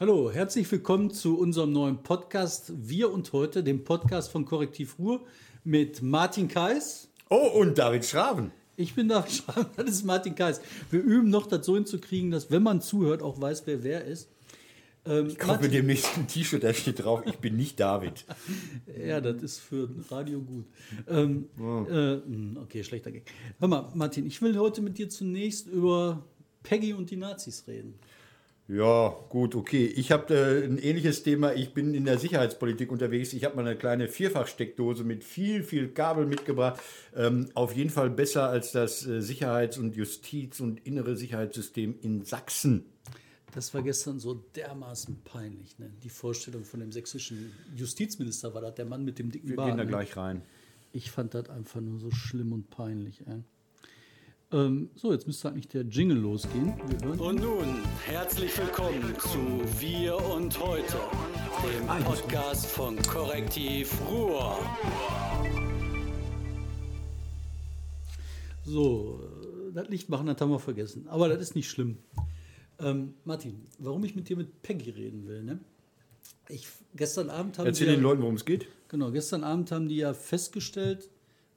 [0.00, 5.20] Hallo, herzlich willkommen zu unserem neuen Podcast Wir und heute, dem Podcast von Korrektiv Ruhr
[5.64, 7.08] mit Martin Kais.
[7.28, 8.50] Oh, und David Schraven.
[8.74, 10.60] Ich bin David Schraven, das ist Martin Kais.
[10.90, 14.28] Wir üben noch das so hinzukriegen, dass, wenn man zuhört, auch weiß, wer wer ist.
[15.04, 18.24] Ähm, ich kaufe mir demnächst ein T-Shirt, da steht drauf, ich bin nicht David.
[19.06, 20.64] ja, das ist für Radio gut.
[21.06, 21.84] Ähm, oh.
[21.88, 23.30] äh, hm, okay, schlechter Gag.
[23.60, 26.24] Hör mal, Martin, ich will heute mit dir zunächst über
[26.62, 27.94] Peggy und die Nazis reden.
[28.72, 29.84] Ja, gut, okay.
[29.84, 31.52] Ich habe äh, ein ähnliches Thema.
[31.52, 33.34] Ich bin in der Sicherheitspolitik unterwegs.
[33.34, 36.80] Ich habe mal eine kleine Vierfachsteckdose mit viel, viel Kabel mitgebracht.
[37.14, 42.24] Ähm, auf jeden Fall besser als das äh, Sicherheits- und Justiz- und innere Sicherheitssystem in
[42.24, 42.86] Sachsen.
[43.54, 45.78] Das war gestern so dermaßen peinlich.
[45.78, 45.90] Ne?
[46.02, 49.66] Die Vorstellung von dem sächsischen Justizminister war das, der Mann mit dem dicken Wir Bart.
[49.66, 49.90] Wir gehen da ne?
[49.90, 50.40] gleich rein.
[50.92, 53.20] Ich fand das einfach nur so schlimm und peinlich.
[53.26, 53.42] Ey.
[54.54, 56.74] Ähm, so, jetzt müsste eigentlich der Jingle losgehen.
[57.18, 60.98] und nun, herzlich willkommen zu Wir und Heute,
[61.72, 64.58] dem Podcast von Korrektiv Ruhr.
[68.66, 71.08] So, äh, das Licht machen, das haben wir vergessen.
[71.08, 71.96] Aber das ist nicht schlimm.
[72.78, 75.60] Ähm, Martin, warum ich mit dir mit Peggy reden will, ne?
[76.50, 78.66] Ich, gestern Abend haben Erzähl den Leuten, worum es geht.
[78.88, 81.08] Genau, gestern Abend haben die ja festgestellt,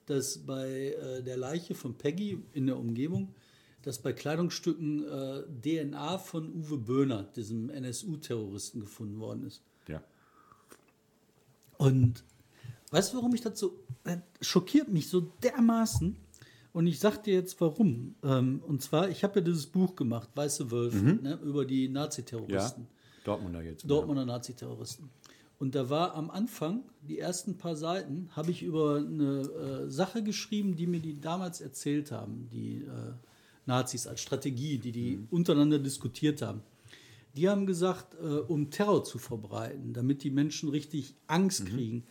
[0.05, 3.33] dass bei äh, der Leiche von Peggy in der Umgebung,
[3.81, 9.61] dass bei Kleidungsstücken äh, DNA von Uwe Böhner, diesem NSU-Terroristen, gefunden worden ist.
[9.87, 10.03] Ja.
[11.77, 12.23] Und
[12.91, 16.17] weißt du, warum ich das so das schockiert mich so dermaßen?
[16.73, 18.15] Und ich sag dir jetzt warum.
[18.21, 21.21] Ähm, und zwar, ich habe ja dieses Buch gemacht, Weiße Wölfe, mhm.
[21.21, 22.83] ne, über die Naziterroristen.
[22.83, 23.89] Ja, Dortmunder jetzt.
[23.89, 24.25] Dortmunder.
[24.25, 25.09] Naziterroristen.
[25.65, 30.21] Und da war am Anfang, die ersten paar Seiten, habe ich über eine äh, Sache
[30.21, 33.13] geschrieben, die mir die damals erzählt haben, die äh,
[33.65, 35.27] Nazis als Strategie, die die mhm.
[35.31, 36.61] untereinander diskutiert haben.
[37.35, 41.67] Die haben gesagt, äh, um Terror zu verbreiten, damit die Menschen richtig Angst mhm.
[41.69, 42.03] kriegen,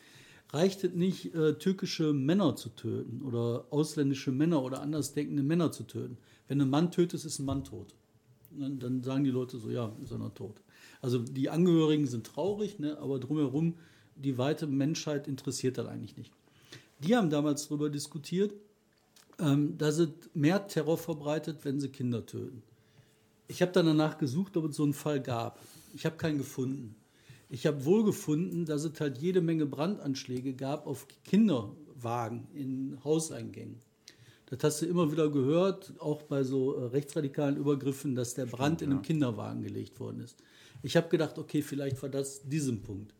[0.52, 5.84] reicht es nicht, äh, türkische Männer zu töten oder ausländische Männer oder andersdenkende Männer zu
[5.84, 6.18] töten.
[6.48, 7.94] Wenn ein Mann tötet, ist ein Mann tot.
[8.50, 10.63] Dann, dann sagen die Leute so, ja, ist er noch tot.
[11.04, 13.74] Also die Angehörigen sind traurig, ne, aber drumherum,
[14.16, 16.32] die weite Menschheit interessiert das eigentlich nicht.
[17.00, 18.54] Die haben damals darüber diskutiert,
[19.38, 22.62] ähm, dass es mehr Terror verbreitet, wenn sie Kinder töten.
[23.48, 25.60] Ich habe dann danach gesucht, ob es so einen Fall gab.
[25.94, 26.96] Ich habe keinen gefunden.
[27.50, 33.76] Ich habe wohl gefunden, dass es halt jede Menge Brandanschläge gab auf Kinderwagen in Hauseingängen.
[34.46, 38.78] Das hast du immer wieder gehört, auch bei so äh, rechtsradikalen Übergriffen, dass der Brand
[38.78, 39.06] Stimmt, in einem ja.
[39.06, 40.38] Kinderwagen gelegt worden ist.
[40.84, 43.14] Ich habe gedacht, okay, vielleicht war das diesen Punkt.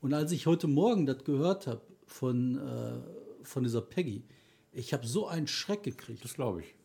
[0.00, 4.22] Und als ich heute Morgen das gehört habe von, äh, von dieser Peggy,
[4.72, 6.22] ich habe so einen Schreck gekriegt.
[6.22, 6.76] Das glaube ich.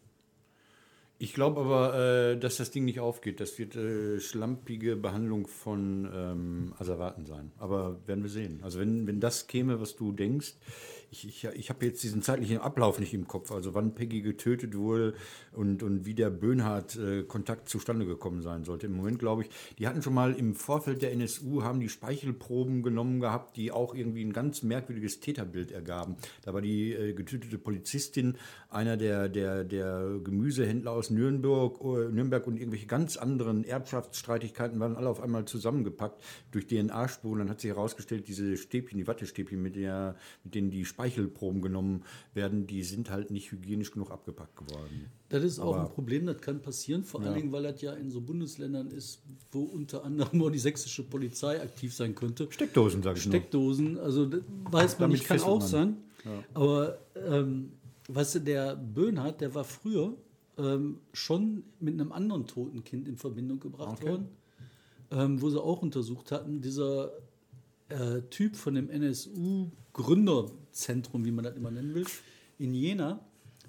[1.20, 3.40] Ich glaube aber, äh, dass das Ding nicht aufgeht.
[3.40, 7.52] Das wird äh, schlampige Behandlung von ähm, Asservaten sein.
[7.60, 8.60] Aber werden wir sehen.
[8.64, 10.56] Also wenn, wenn das käme, was du denkst,
[11.14, 14.76] ich, ich, ich habe jetzt diesen zeitlichen Ablauf nicht im Kopf, also wann Peggy getötet
[14.76, 15.14] wurde
[15.52, 17.26] und, und wie der Böhnhardt äh,
[17.66, 18.88] zustande gekommen sein sollte.
[18.88, 22.82] Im Moment glaube ich, die hatten schon mal im Vorfeld der NSU, haben die Speichelproben
[22.82, 26.16] genommen gehabt, die auch irgendwie ein ganz merkwürdiges Täterbild ergaben.
[26.42, 28.36] Da war die äh, getötete Polizistin
[28.70, 34.96] einer der, der, der Gemüsehändler aus Nürnberg, äh, Nürnberg und irgendwelche ganz anderen Erbschaftsstreitigkeiten waren
[34.96, 37.40] alle auf einmal zusammengepackt durch DNA-Spuren.
[37.40, 41.62] Dann hat sich herausgestellt, diese Stäbchen, die Wattestäbchen, mit, der, mit denen die Speichelproben Speichelproben
[41.62, 42.04] genommen
[42.34, 45.10] werden, die sind halt nicht hygienisch genug abgepackt geworden.
[45.30, 47.28] Das ist auch Aber, ein Problem, das kann passieren, vor ja.
[47.28, 49.22] allen Dingen, weil das ja in so Bundesländern ist,
[49.52, 52.48] wo unter anderem nur die sächsische Polizei aktiv sein könnte.
[52.50, 54.04] Steckdosen, sage ich Steckdosen, nur.
[54.04, 54.30] also
[54.72, 55.68] weiß man nicht, kann auch man.
[55.68, 55.98] sein.
[56.24, 56.44] Ja.
[56.54, 57.74] Aber ähm,
[58.08, 60.14] weißt du, der Böhnhardt, der war früher
[60.58, 64.10] ähm, schon mit einem anderen toten Kind in Verbindung gebracht okay.
[64.10, 64.28] worden,
[65.12, 67.12] ähm, wo sie auch untersucht hatten, dieser
[67.94, 72.06] äh, Typ von dem NSU-Gründerzentrum, wie man das immer nennen will,
[72.58, 73.20] in Jena.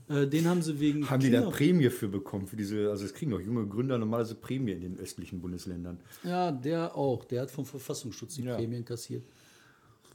[0.08, 1.08] Äh, den haben sie wegen.
[1.08, 2.46] Haben Kinder die da Prämie für bekommen?
[2.46, 6.00] Für diese, also es kriegen doch junge Gründer normalerweise Prämie in den östlichen Bundesländern.
[6.22, 7.24] Ja, der auch.
[7.24, 8.56] Der hat vom Verfassungsschutz die ja.
[8.56, 9.24] Prämien kassiert.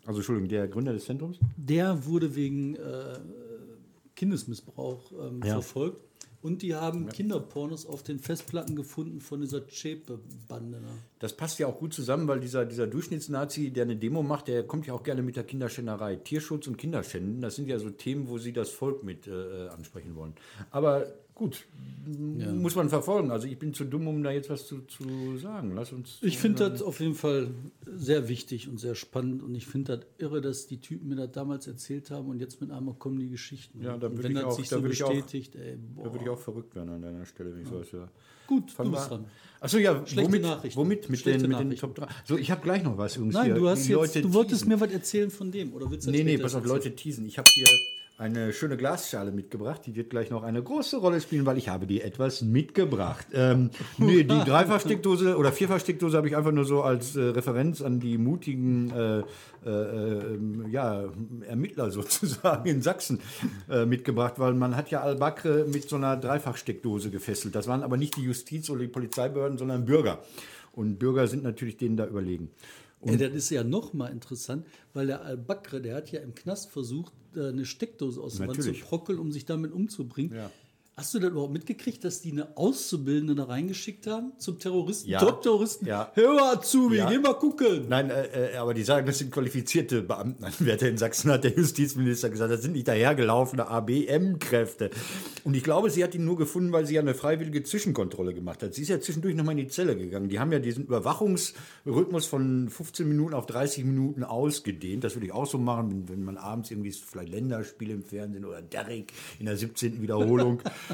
[0.05, 1.39] Also Entschuldigung, der Gründer des Zentrums?
[1.57, 3.19] Der wurde wegen äh,
[4.15, 5.53] Kindesmissbrauch ähm, ja.
[5.53, 6.05] verfolgt.
[6.41, 7.11] Und die haben ja.
[7.11, 10.81] Kinderpornos auf den Festplatten gefunden von dieser Chepe-Bande.
[11.19, 14.63] Das passt ja auch gut zusammen, weil dieser, dieser Durchschnittsnazi, der eine Demo macht, der
[14.63, 16.15] kommt ja auch gerne mit der Kinderschänderei.
[16.15, 20.15] Tierschutz und Kinderschänden, das sind ja so Themen, wo sie das Volk mit äh, ansprechen
[20.15, 20.33] wollen.
[20.71, 21.07] Aber
[21.39, 21.65] gut,
[22.53, 23.31] muss man verfolgen.
[23.31, 25.73] Also ich bin zu dumm, um da jetzt was zu, zu sagen.
[25.75, 26.17] Lass uns.
[26.21, 27.51] Ich finde das auf jeden Fall
[27.85, 31.31] sehr wichtig und sehr spannend und ich finde das irre, dass die Typen mir das
[31.31, 33.81] damals erzählt haben und jetzt mit einmal kommen die Geschichten.
[33.81, 35.55] Ja, da und würde wenn ich das auch- sich da so würde ich auch- bestätigt,
[35.55, 38.09] ey, Da würde ich auch verrückt werden an deiner Stelle, wenn ich sowas höre.
[38.47, 39.25] Gut, du Fand bist dran.
[39.59, 40.79] Achso, ja, Schlechte womit, Nachrichten.
[40.79, 41.09] womit?
[41.09, 41.75] Mit Schlechte den, mit den.
[41.77, 42.07] Top 3.
[42.25, 43.55] So, ich habe gleich noch was übrigens Nein, hier.
[43.55, 44.69] du hast Die jetzt, Leute du wolltest teasen.
[44.69, 46.65] mir was erzählen von dem, oder willst du das Nee, nee, pass auf?
[46.65, 47.25] Leute teasen.
[47.27, 47.67] Ich habe hier
[48.19, 49.81] eine schöne Glasschale mitgebracht.
[49.85, 53.27] Die wird gleich noch eine große Rolle spielen, weil ich habe dir etwas mitgebracht.
[53.33, 58.01] Ähm, nee, die Dreifachsteckdose oder Vierfachsteckdose habe ich einfach nur so als äh, Referenz an
[58.01, 59.23] die mutigen äh,
[59.65, 60.39] äh, äh,
[60.69, 61.05] ja,
[61.47, 63.21] Ermittler sozusagen in Sachsen
[63.69, 67.55] äh, mitgebracht, weil man hat ja Al-Bakr mit so einer Dreifachsteckdose gefesselt.
[67.55, 70.19] Das waren aber nicht die Justiz- oder die Polizeibehörden, sondern Bürger.
[70.73, 72.51] Und Bürger sind natürlich denen da überlegen.
[73.05, 76.69] Ja, das ist ja noch mal interessant, weil der Al-Bakr, der hat ja im Knast
[76.69, 80.35] versucht, eine Steckdose aus der Wand zu prockeln, um sich damit umzubringen.
[80.35, 80.51] Ja.
[80.99, 85.09] Hast du das überhaupt mitgekriegt, dass die eine Auszubildende da reingeschickt haben zum Terroristen?
[85.09, 85.19] Ja.
[85.19, 85.85] Top-Terroristen?
[85.87, 86.11] Ja.
[86.13, 87.09] Hör mal, Azubi, Ja.
[87.09, 87.85] geh mal gucken.
[87.87, 92.29] Nein, äh, äh, aber die sagen, das sind qualifizierte Beamtenanwärter in Sachsen, hat der Justizminister
[92.29, 92.51] gesagt.
[92.51, 94.89] Das sind nicht dahergelaufene ABM-Kräfte.
[95.45, 98.61] Und ich glaube, sie hat ihn nur gefunden, weil sie ja eine freiwillige Zwischenkontrolle gemacht
[98.61, 98.73] hat.
[98.73, 100.27] Sie ist ja zwischendurch nochmal in die Zelle gegangen.
[100.27, 105.05] Die haben ja diesen Überwachungsrhythmus von 15 Minuten auf 30 Minuten ausgedehnt.
[105.05, 108.43] Das würde ich auch so machen, wenn, wenn man abends irgendwie vielleicht Länderspiele im Fernsehen
[108.43, 110.01] oder Derrick in der 17.
[110.01, 110.61] Wiederholung.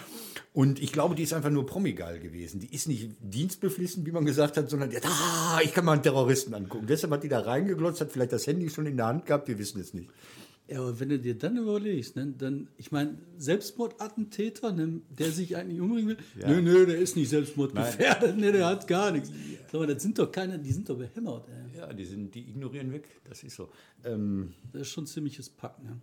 [0.53, 2.61] Und ich glaube, die ist einfach nur promigeil gewesen.
[2.61, 5.93] Die ist nicht dienstbeflissen, wie man gesagt hat, sondern die hat, ah, ich kann mal
[5.93, 6.87] einen Terroristen angucken.
[6.87, 9.57] Deshalb hat die da reingeglotzt, hat vielleicht das Handy schon in der Hand gehabt, wir
[9.59, 10.09] wissen es nicht.
[10.67, 15.55] Ja, aber wenn du dir dann überlegst, ne, dann, ich meine, Selbstmordattentäter, ne, der sich
[15.55, 16.49] eigentlich umbringen will, Ja.
[16.49, 19.29] nö, nö, der ist nicht selbstmordgefährdet, ne, der hat gar nichts.
[19.71, 21.77] Sag mal, das sind doch keine, die sind doch behämmert, ey.
[21.79, 23.69] Ja, die, sind, die ignorieren weg, das ist so.
[24.03, 25.99] Ähm, Das ist schon ein ziemliches Pack, ne?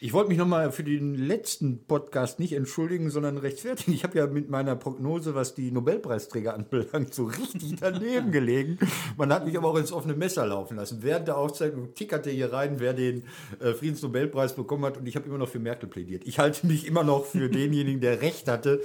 [0.00, 3.92] Ich wollte mich nochmal für den letzten Podcast nicht entschuldigen, sondern rechtfertigen.
[3.92, 8.78] Ich habe ja mit meiner Prognose, was die Nobelpreisträger anbelangt, so richtig daneben gelegen.
[9.16, 11.02] Man hat mich aber auch ins offene Messer laufen lassen.
[11.02, 13.24] Während der Aufzeichnung tickerte hier rein, wer den
[13.60, 14.98] äh, Friedensnobelpreis bekommen hat.
[14.98, 16.22] Und ich habe immer noch für Merkel plädiert.
[16.26, 18.80] Ich halte mich immer noch für denjenigen, der Recht hatte.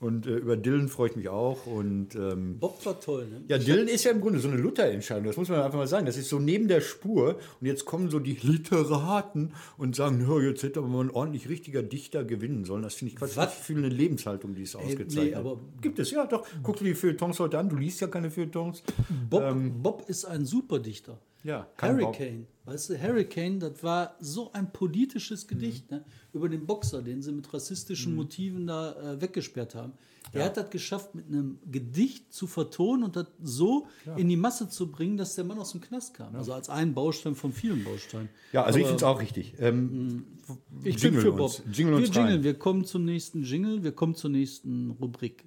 [0.00, 1.66] Und äh, über Dylan freue ich mich auch.
[1.66, 3.42] Und ähm, Bob war toll, ne?
[3.48, 6.06] ja, Dylan ist ja im Grunde so eine Luther-Entscheidung, das muss man einfach mal sagen.
[6.06, 10.38] Das ist so neben der Spur und jetzt kommen so die Literaten und sagen, "Ja,
[10.40, 12.82] jetzt hätte aber mal ein ordentlich richtiger Dichter gewinnen sollen.
[12.82, 13.36] Das finde ich Quatsch.
[13.36, 13.54] Was?
[13.54, 15.14] Fühle eine Lebenshaltung, die ist ausgezeichnet.
[15.30, 16.46] nee, aber- Gibt es, ja doch.
[16.62, 18.82] Guck dir die Feuilletons heute an, du liest ja keine Feuilletons.
[19.28, 19.42] Bob,
[19.82, 21.18] Bob ist ein Superdichter.
[21.44, 22.46] Ja, Hurricane.
[22.64, 26.04] Weißt du, Hurricane, das war so ein politisches Gedicht ne?
[26.34, 29.92] über den Boxer, den sie mit rassistischen Motiven da äh, weggesperrt haben.
[30.34, 33.86] Der hat das geschafft, mit einem Gedicht zu vertonen und das so
[34.16, 36.36] in die Masse zu bringen, dass der Mann aus dem Knast kam.
[36.36, 38.28] Also als ein Baustein von vielen Bausteinen.
[38.52, 39.54] Ja, also ich Aber finde es auch richtig.
[39.58, 40.26] Ähm,
[40.84, 41.58] Ich bin jingle für uns.
[41.60, 41.74] Bob.
[41.74, 45.44] Jingle wir jingeln, wir kommen zum nächsten Jingle, wir kommen zur nächsten Rubrik.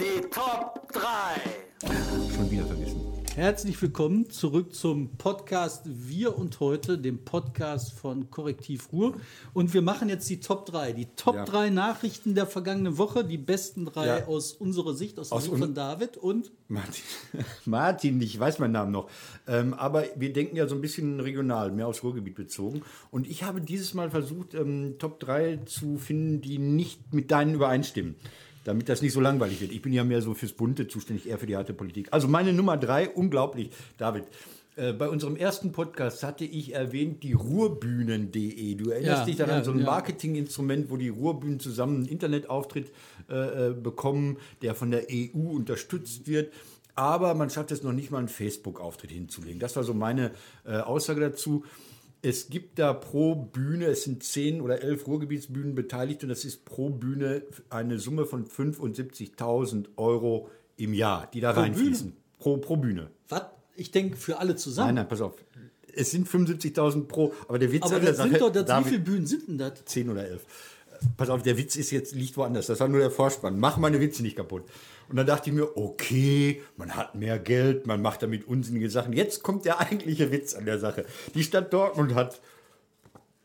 [0.00, 2.30] Die Top 3.
[2.34, 3.07] schon wieder vergessen.
[3.38, 9.14] Herzlich willkommen zurück zum Podcast Wir und heute, dem Podcast von Korrektiv Ruhr.
[9.54, 10.90] Und wir machen jetzt die Top 3.
[10.92, 11.44] Die Top Ja.
[11.44, 14.26] 3 Nachrichten der vergangenen Woche, die besten drei Ja.
[14.26, 17.04] aus unserer Sicht, aus der Aus Sicht un- von David und Martin,
[17.64, 19.08] Martin, ich weiß meinen Namen noch.
[19.46, 22.82] Ähm, aber wir denken ja so ein bisschen regional, mehr aufs Ruhrgebiet bezogen.
[23.12, 27.54] Und ich habe dieses Mal versucht, ähm, Top 3 zu finden, die nicht mit deinen
[27.54, 28.16] übereinstimmen.
[28.68, 29.72] Damit das nicht so langweilig wird.
[29.72, 32.08] Ich bin ja mehr so fürs Bunte zuständig, eher für die harte Politik.
[32.10, 34.24] Also meine Nummer 3, unglaublich, David.
[34.76, 38.74] Äh, bei unserem ersten Podcast hatte ich erwähnt die Ruhrbühnen.de.
[38.74, 39.82] Du erinnerst Ja, dich daran, ja, so ein.
[39.84, 42.92] Marketinginstrument, wo die Ruhrbühnen zusammen einen Internetauftritt
[43.30, 46.52] äh, äh, bekommen, der von der EU unterstützt wird.
[46.94, 49.60] Aber man schafft es noch nicht mal, einen Facebook-Auftritt hinzulegen.
[49.60, 50.32] Das war so meine
[50.66, 51.64] äh, Aussage dazu.
[52.20, 56.64] Es gibt da pro Bühne, es sind zehn oder elf Ruhrgebietsbühnen beteiligt und das ist
[56.64, 62.12] pro Bühne eine Summe von 75.000 Euro im Jahr, die da reinfließen.
[62.38, 63.10] Pro, pro Bühne.
[63.28, 63.42] was?
[63.76, 64.88] Ich denke für alle zusammen.
[64.88, 65.34] Nein, nein, pass auf.
[65.94, 68.86] Es sind 75.000 pro, aber der Witz Aber an der das sind doch, das, David-
[68.86, 69.84] wie viele Bühnen sind denn das?
[69.84, 70.44] 10 oder 11.
[71.16, 72.66] Pass auf, der Witz ist jetzt liegt woanders.
[72.66, 73.58] Das war nur der Vorspann.
[73.58, 74.64] Mach meine Witze nicht kaputt.
[75.08, 79.12] Und dann dachte ich mir, okay, man hat mehr Geld, man macht damit unsinnige Sachen.
[79.12, 81.04] Jetzt kommt der eigentliche Witz an der Sache.
[81.34, 82.40] Die Stadt Dortmund hat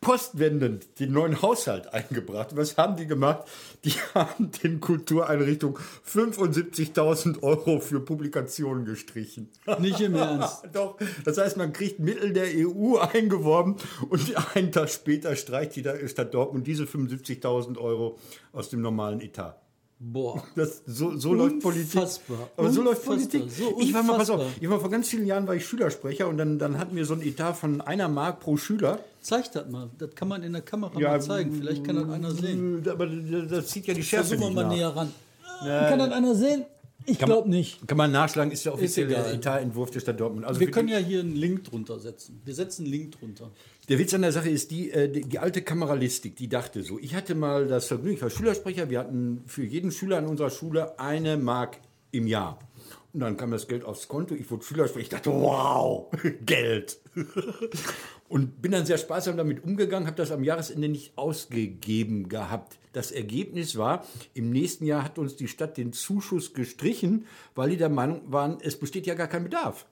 [0.03, 2.55] postwendend den neuen Haushalt eingebracht.
[2.55, 3.48] Was haben die gemacht?
[3.86, 9.50] Die haben den Kultureinrichtungen 75.000 Euro für Publikationen gestrichen.
[9.79, 10.67] Nicht im Ernst.
[10.74, 13.77] Doch, das heißt, man kriegt Mittel der EU eingeworben
[14.10, 18.19] und einen Tag später streicht die Stadt Dortmund diese 75.000 Euro
[18.51, 19.62] aus dem normalen Etat.
[20.05, 20.43] Boah.
[20.55, 21.95] Das, so so läuft Politik.
[21.95, 22.50] Unfassbar.
[22.57, 23.05] Aber so läuft.
[23.05, 23.43] Politik.
[23.50, 26.27] So ich war mal, pass auf, ich war vor ganz vielen Jahren war ich Schülersprecher
[26.27, 29.00] und dann, dann hatten wir so ein Etat von einer Mark pro Schüler.
[29.22, 29.89] Zeig das mal.
[29.98, 31.53] Das kann man in der Kamera mal zeigen.
[31.53, 32.83] Vielleicht kann das einer sehen.
[32.89, 35.12] Aber das zieht ja die Schärfe Versuchen wir mal näher ran.
[35.60, 36.65] Kann das einer sehen?
[37.05, 37.86] Ich glaube nicht.
[37.88, 39.15] Kann man nachschlagen, ist der offizielle.
[39.33, 40.45] Etatentwurf der Stadt Dortmund.
[40.45, 42.41] Also Wir können die- ja hier einen Link drunter setzen.
[42.45, 43.51] Wir setzen einen Link drunter.
[43.90, 47.00] Der Witz an der Sache ist, die, äh, die, die alte Kameralistik, die dachte so,
[47.00, 50.50] ich hatte mal das Vergnügen, ich war Schülersprecher, wir hatten für jeden Schüler an unserer
[50.50, 51.80] Schule eine Mark
[52.12, 52.60] im Jahr.
[53.12, 56.08] Und dann kam das Geld aufs Konto, ich wurde Schülersprecher, ich dachte, wow,
[56.46, 56.98] Geld.
[58.30, 62.80] Und bin dann sehr sparsam damit umgegangen, habe das am Jahresende nicht ausgegeben gehabt.
[62.94, 67.78] Das Ergebnis war, im nächsten Jahr hat uns die Stadt den Zuschuss gestrichen, weil die
[67.78, 69.86] der Meinung waren, es besteht ja gar kein Bedarf.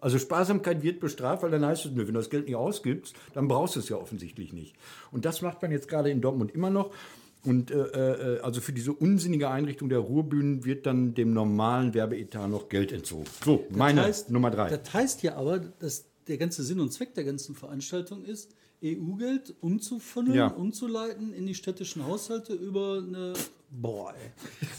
[0.00, 3.48] Also Sparsamkeit wird bestraft, weil dann heißt es, wenn du das Geld nicht ausgibst, dann
[3.48, 4.74] brauchst du es ja offensichtlich nicht.
[5.10, 6.92] Und das macht man jetzt gerade in Dortmund immer noch.
[7.42, 12.50] Und äh, äh, also für diese unsinnige Einrichtung der Ruhrbühnen wird dann dem normalen Werbeetat
[12.50, 13.24] noch Geld entzogen.
[13.44, 14.68] So, meine heißt, Nummer drei.
[14.68, 19.54] Das heißt ja aber, dass der ganze Sinn und Zweck der ganzen Veranstaltung ist, EU-Geld
[19.60, 20.46] umzufunneln, Ja.
[20.48, 23.32] umzuleiten in die städtischen Haushalte über eine.
[23.72, 24.30] Boah, ey.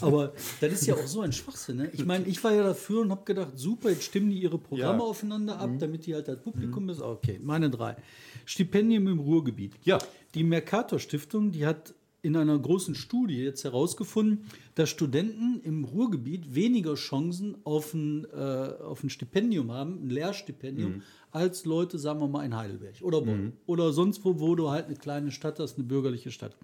[0.02, 1.78] Aber das ist ja auch so ein Schwachsinn.
[1.78, 1.90] Ne?
[1.94, 4.98] Ich meine, ich war ja dafür und habe gedacht, super, jetzt stimmen die ihre Programme
[4.98, 5.04] Ja.
[5.04, 7.00] aufeinander ab, damit die halt das Publikum ist.
[7.00, 7.96] Okay, meine drei.
[8.44, 9.72] Stipendium im Ruhrgebiet.
[9.84, 9.98] Ja.
[10.34, 14.44] Die Mercator Stiftung, die hat in einer großen Studie jetzt herausgefunden,
[14.76, 21.02] dass Studenten im Ruhrgebiet weniger Chancen auf ein, äh, auf ein Stipendium haben, ein Lehrstipendium,
[21.32, 24.86] als Leute, sagen wir mal, in Heidelberg oder Bonn oder sonst wo, wo du halt
[24.86, 26.56] eine kleine Stadt hast, eine bürgerliche Stadt.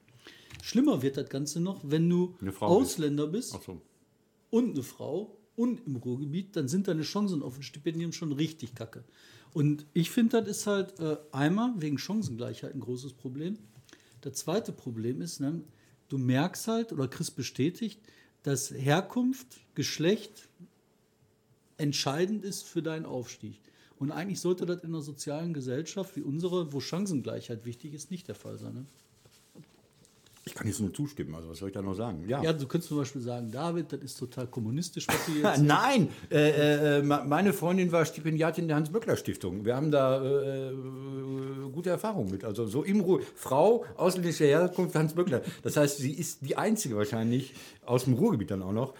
[0.63, 2.63] Schlimmer wird das Ganze noch, wenn du bist.
[2.63, 3.81] Ausländer bist Ach so.
[4.51, 8.75] und eine Frau und im Ruhrgebiet, dann sind deine Chancen auf ein Stipendium schon richtig
[8.75, 9.05] kacke.
[9.55, 13.59] Und ich finde, das ist halt äh, einmal wegen Chancengleichheit ein großes Problem.
[14.21, 15.63] Das zweite Problem ist, ne,
[16.09, 18.01] du merkst halt oder kriegst bestätigt,
[18.43, 20.49] dass Herkunft, Geschlecht
[21.77, 23.61] entscheidend ist für deinen Aufstieg.
[23.99, 28.29] Und eigentlich sollte das in einer sozialen Gesellschaft wie unsere, wo Chancengleichheit wichtig ist, nicht
[28.29, 28.75] der Fall sein.
[28.75, 28.87] Ne?
[30.49, 32.25] Ich kann jetzt nur zustimmen, also was soll ich da noch sagen?
[32.27, 32.43] Ja.
[32.43, 36.09] Ja, du könntest zum Beispiel sagen, David, das ist total kommunistisch, was du jetzt Nein,
[36.31, 39.65] äh, äh, ma- meine Freundin war Stipendiatin der Hans-Böckler-Stiftung.
[39.65, 40.73] Wir haben da äh, äh,
[41.73, 42.45] gute Erfahrungen mit.
[42.45, 45.43] Also so im Ruhr, Frau ausländischer Herkunft Hans Böckler.
[45.63, 48.95] Das heißt, sie ist die einzige wahrscheinlich aus dem Ruhrgebiet dann auch noch,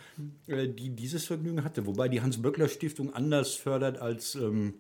[0.47, 1.87] äh, die dieses Vergnügen hatte.
[1.87, 4.75] Wobei die Hans-Böckler-Stiftung anders fördert als ähm,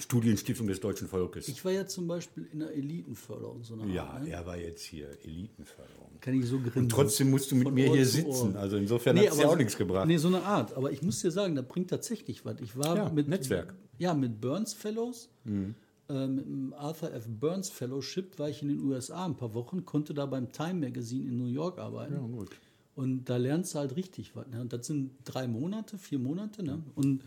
[0.00, 1.48] Studienstiftung des deutschen Volkes.
[1.48, 4.30] Ich war ja zum Beispiel in der Elitenförderung so eine ja, Art, ne?
[4.30, 6.08] er war jetzt hier Elitenförderung.
[6.20, 6.82] Kann ich so grinsen.
[6.82, 8.56] Und trotzdem musst du mit Von mir Ohr hier sitzen.
[8.56, 10.06] Also insofern hat es ja auch nichts gebracht.
[10.06, 10.74] Nee, so eine Art.
[10.76, 12.60] Aber ich muss dir sagen, da bringt tatsächlich was.
[12.60, 13.72] Ich war Ja, mit Netzwerk.
[13.72, 13.76] Mhm.
[13.98, 17.26] Ja, mit Burns Fellows, äh, mit dem Arthur F.
[17.28, 21.28] Burns Fellowship war ich in den USA ein paar Wochen, konnte da beim Time Magazine
[21.28, 22.14] in New York arbeiten.
[22.14, 22.50] Ja, gut.
[22.94, 24.48] Und da lernst du halt richtig was.
[24.48, 24.60] Ne?
[24.60, 26.64] Und das sind drei Monate, vier Monate.
[26.64, 26.82] Ne?
[26.96, 27.22] Und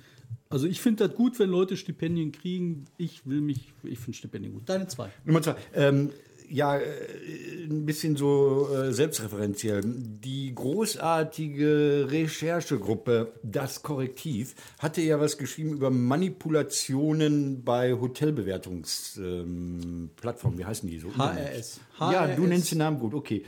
[0.49, 2.85] also ich finde das gut, wenn Leute Stipendien kriegen.
[2.97, 4.63] Ich will mich, ich finde Stipendien gut.
[4.67, 5.09] Deine zwei.
[5.25, 5.55] Nummer zwei.
[5.73, 6.11] Ähm,
[6.51, 6.83] ja, äh,
[7.63, 9.81] ein bisschen so äh, selbstreferenziell.
[9.85, 20.59] Die großartige Recherchegruppe Das Korrektiv hatte ja was geschrieben über Manipulationen bei Hotelbewertungsplattformen.
[20.59, 20.59] Ähm.
[20.59, 21.07] Wie heißen die so?
[21.15, 21.79] HRS.
[21.99, 22.49] Ja, du HRS.
[22.49, 23.45] nennst den Namen gut, okay.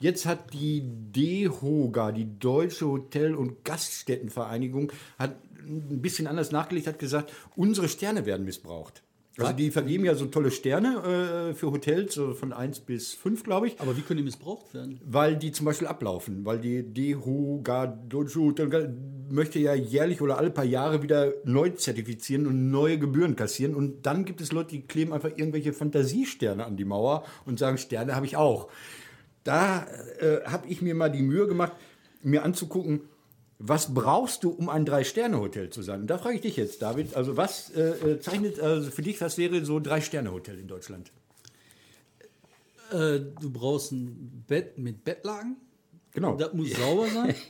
[0.00, 6.98] Jetzt hat die DEHOGA, die Deutsche Hotel- und Gaststättenvereinigung, hat ein bisschen anders nachgelegt, hat
[6.98, 9.02] gesagt, unsere Sterne werden missbraucht.
[9.38, 13.44] Also die vergeben ja so tolle Sterne äh, für Hotels, so von 1 bis 5,
[13.44, 15.00] glaube ich, Aber wie können die missbraucht werden?
[15.04, 16.44] weil die zum Beispiel ablaufen.
[16.44, 18.94] Weil die Deutsche Hotel,
[19.28, 23.74] möchte ja jährlich oder alle paar Jahre wieder neu zertifizieren und neue Gebühren kassieren.
[23.74, 27.78] Und dann gibt es Leute, die kleben einfach irgendwelche Fantasiesterne an die Mauer und sagen,
[27.78, 28.68] Sterne habe ich auch.
[29.44, 29.86] Da
[30.18, 31.72] äh, habe ich mir mal die Mühe gemacht,
[32.22, 33.02] mir anzugucken,
[33.62, 36.00] was brauchst du, um ein Drei-Sterne-Hotel zu sein?
[36.00, 39.20] Und da frage ich dich jetzt, David, also was äh, äh, zeichnet also für dich,
[39.20, 41.12] was wäre so Drei-Sterne-Hotel in Deutschland?
[42.90, 45.58] Äh, du brauchst ein Bett mit Bettlaken.
[46.12, 46.36] Genau.
[46.36, 47.34] Das muss sauber sein.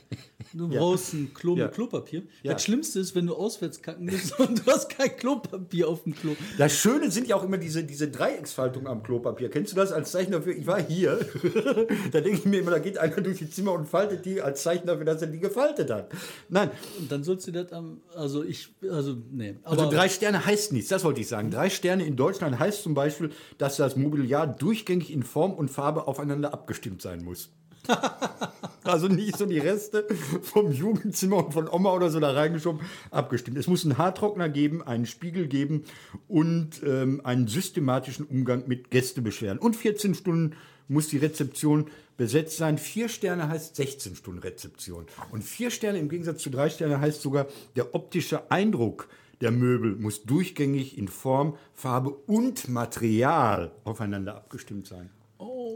[0.53, 1.65] Du brauchst ein Klo Ja.
[1.65, 2.23] mit Klopapier.
[2.43, 2.53] Ja.
[2.53, 6.13] Das Schlimmste ist, wenn du auswärts kacken musst und du hast kein Klopapier auf dem
[6.13, 6.35] Klo.
[6.57, 9.49] Das Schöne sind ja auch immer diese, diese Dreiecksfaltung am Klopapier.
[9.49, 10.53] Kennst du das als Zeichen dafür?
[10.53, 11.19] Ich war hier.
[12.11, 14.63] da denke ich mir immer, da geht einer durch die Zimmer und faltet die als
[14.63, 16.11] Zeichen dafür, dass er die gefaltet hat.
[16.49, 18.01] Nein, Und dann sollst du das am.
[18.15, 18.69] Also ich.
[18.89, 19.55] Also, nee.
[19.63, 21.51] also Aber drei Sterne heißt nichts, das wollte ich sagen.
[21.51, 26.07] Drei Sterne in Deutschland heißt zum Beispiel, dass das Mobiliar durchgängig in Form und Farbe
[26.07, 27.51] aufeinander abgestimmt sein muss.
[28.83, 30.07] Also nicht so die Reste
[30.41, 33.57] vom Jugendzimmer und von Oma oder so da reingeschoben, abgestimmt.
[33.57, 35.83] Es muss einen Haartrockner geben, einen Spiegel geben
[36.27, 39.59] und ähm, einen systematischen Umgang mit Gästebeschwerden.
[39.59, 40.55] Und 14 Stunden
[40.87, 42.77] muss die Rezeption besetzt sein.
[42.77, 45.05] Vier Sterne heißt 16 Stunden Rezeption.
[45.31, 47.45] Und vier Sterne im Gegensatz zu drei Sterne heißt sogar,
[47.75, 49.07] der optische Eindruck
[49.41, 55.09] der Möbel muss durchgängig in Form, Farbe und Material aufeinander abgestimmt sein.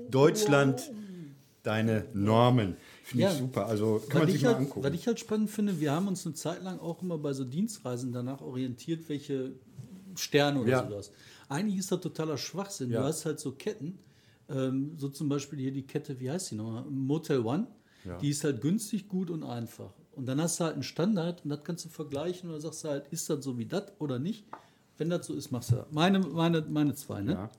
[0.09, 0.91] Deutschland,
[1.65, 2.75] deine Normen.
[3.03, 3.65] Finde ich super.
[3.67, 4.83] Also kann man sich ich mal halt, angucken.
[4.83, 7.43] Was ich halt spannend finde, wir haben uns eine Zeit lang auch immer bei so
[7.43, 9.53] Dienstreisen danach orientiert, welche
[10.15, 10.87] Sterne oder Ja.
[10.89, 11.11] sowas.
[11.49, 12.91] Eigentlich ist das totaler Schwachsinn.
[12.91, 13.01] Ja.
[13.01, 13.99] Du hast halt so Ketten,
[14.49, 16.85] ähm, so zum Beispiel hier die Kette, wie heißt die nochmal?
[16.89, 17.67] Motel One.
[18.05, 18.17] Ja.
[18.19, 19.91] Die ist halt günstig, gut und einfach.
[20.15, 22.83] Und dann hast du halt einen Standard und das kannst du vergleichen und dann sagst
[22.83, 24.45] du halt, ist das so wie das oder nicht?
[24.97, 25.87] Wenn das so ist, machst du das.
[25.91, 27.33] Meine, meine, meine zwei, ne?
[27.33, 27.51] Ja.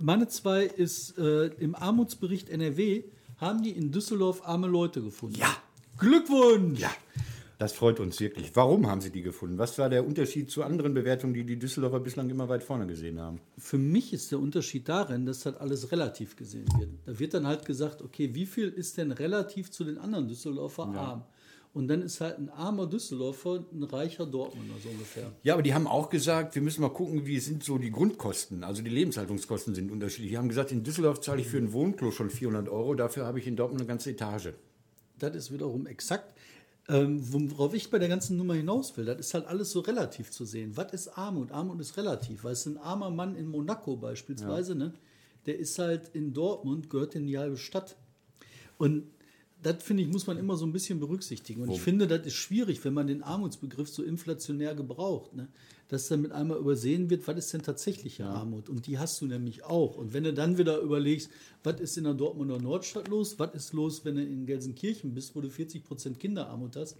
[0.00, 3.04] Meine zwei ist, äh, im Armutsbericht NRW
[3.42, 5.36] haben die in Düsseldorf arme Leute gefunden.
[5.38, 5.54] Ja.
[5.98, 6.80] Glückwunsch!
[6.80, 6.90] Ja,
[7.58, 8.50] das freut uns wirklich.
[8.54, 9.58] Warum haben Sie die gefunden?
[9.58, 13.20] Was war der Unterschied zu anderen Bewertungen, die die Düsseldorfer bislang immer weit vorne gesehen
[13.20, 13.40] haben?
[13.58, 16.90] Für mich ist der Unterschied darin, dass halt alles relativ gesehen wird.
[17.04, 20.86] Da wird dann halt gesagt, okay, wie viel ist denn relativ zu den anderen Düsseldorfer
[20.94, 21.24] arm?
[21.74, 25.32] Und dann ist halt ein armer Düsseldorfer ein reicher Dortmunder, so ungefähr.
[25.42, 28.62] Ja, aber die haben auch gesagt, wir müssen mal gucken, wie sind so die Grundkosten.
[28.62, 30.32] Also die Lebenshaltungskosten sind unterschiedlich.
[30.32, 33.38] Die haben gesagt, in Düsseldorf zahle ich für ein Wohnklo schon 400 Euro, dafür habe
[33.38, 34.52] ich in Dortmund eine ganze Etage.
[35.18, 36.34] Das ist wiederum exakt.
[36.88, 40.30] Ähm, worauf ich bei der ganzen Nummer hinaus will, das ist halt alles so relativ
[40.30, 40.76] zu sehen.
[40.76, 41.52] Was ist Armut?
[41.52, 42.44] Armut ist relativ.
[42.44, 44.92] Weil es ein armer Mann in Monaco beispielsweise, ne,
[45.46, 47.96] der ist halt in Dortmund, gehört in die halbe Stadt.
[48.76, 49.04] Und
[49.62, 51.62] das finde ich, muss man immer so ein bisschen berücksichtigen.
[51.62, 55.34] Und ich finde, das ist schwierig, wenn man den Armutsbegriff so inflationär gebraucht.
[55.34, 55.48] Ne?
[55.88, 58.68] Dass dann mit einmal übersehen wird, was ist denn tatsächliche Armut?
[58.68, 59.96] Und die hast du nämlich auch.
[59.96, 61.30] Und wenn du dann wieder überlegst,
[61.62, 63.38] was ist in der Dortmunder Nordstadt los?
[63.38, 66.96] Was ist los, wenn du in Gelsenkirchen bist, wo du 40 Prozent Kinderarmut hast?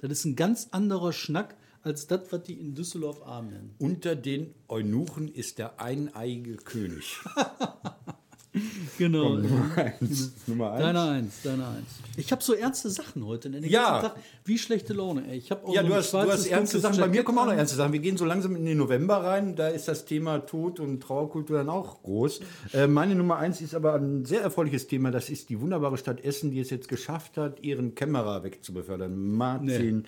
[0.00, 3.74] Das ist ein ganz anderer Schnack als das, was die in Düsseldorf arm nennen.
[3.78, 7.20] Unter den Eunuchen ist der eineige König.
[8.98, 9.36] Genau.
[9.36, 10.32] Nummer eins.
[10.46, 10.82] Nummer eins.
[10.82, 11.88] Deine Eins, deine Eins.
[12.16, 13.48] Ich habe so ernste Sachen heute.
[13.48, 13.60] Ne?
[13.62, 14.00] Den Ja.
[14.02, 14.16] Tag.
[14.44, 15.38] Wie schlechte Laune, ey.
[15.38, 17.00] Ich habe auch Ja, so du hast, du hast ernste Sachen.
[17.00, 17.92] Bei mir kommen auch noch ernste Sachen.
[17.92, 19.56] Wir gehen so langsam in den November rein.
[19.56, 22.40] Da ist das Thema Tod und Trauerkultur dann auch groß.
[22.74, 25.10] Äh, meine Nummer eins ist aber ein sehr erfreuliches Thema.
[25.10, 29.32] Das ist die wunderbare Stadt Essen, die es jetzt geschafft hat, ihren Kämmerer wegzubefördern.
[29.32, 30.04] Martin,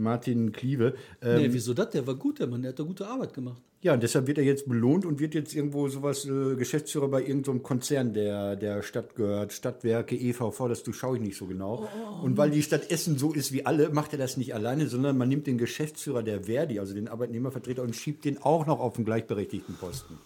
[0.00, 0.94] Martin Klieve.
[1.22, 1.90] Ähm, Nee, wieso das?
[1.90, 2.62] Der war gut, der Mann.
[2.62, 3.62] Der hat da gute Arbeit gemacht.
[3.82, 7.22] Ja, und deshalb wird er jetzt belohnt und wird jetzt irgendwo sowas äh, Geschäftsführer bei
[7.22, 11.88] irgendeinem Konzern, der der Stadt gehört, Stadtwerke, EVV, das durchschaue ich nicht so genau.
[12.22, 15.16] Und weil die Stadt Essen so ist wie alle, macht er das nicht alleine, sondern
[15.16, 18.96] man nimmt den Geschäftsführer der Verdi, also den Arbeitnehmervertreter, und schiebt den auch noch auf
[18.96, 20.18] den gleichberechtigten Posten.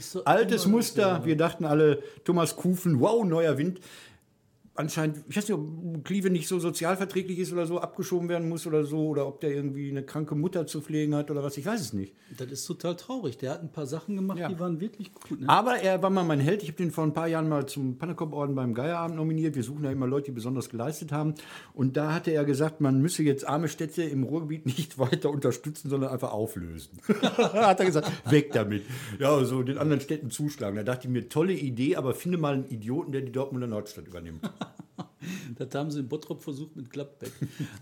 [0.00, 3.80] So Altes Muster, wir dachten alle, Thomas Kufen, wow, neuer Wind.
[4.78, 8.64] Anscheinend, ich weiß nicht, ob Klieve nicht so sozialverträglich ist oder so, abgeschoben werden muss
[8.64, 11.66] oder so, oder ob der irgendwie eine kranke Mutter zu pflegen hat oder was, ich
[11.66, 12.14] weiß es nicht.
[12.36, 13.38] Das ist total traurig.
[13.38, 14.48] Der hat ein paar Sachen gemacht, Ja.
[14.48, 15.40] die waren wirklich gut.
[15.40, 15.48] Ne?
[15.48, 16.62] Aber er war mal mein Held.
[16.62, 19.56] Ich habe den vor ein paar Jahren mal zum Pannekopp-Orden beim Geierabend nominiert.
[19.56, 21.34] Wir suchen ja immer Leute, die besonders geleistet haben.
[21.74, 25.90] Und da hatte er gesagt, man müsse jetzt arme Städte im Ruhrgebiet nicht weiter unterstützen,
[25.90, 26.98] sondern einfach auflösen.
[27.08, 28.84] hat er gesagt, weg damit.
[29.18, 30.76] Ja, so den anderen Städten zuschlagen.
[30.76, 34.06] Da dachte ich mir, tolle Idee, aber finde mal einen Idioten, der die Dortmunder Nordstadt
[34.06, 34.48] übernimmt.
[35.58, 37.32] Das haben sie in Bottrop versucht mit Gladbeck.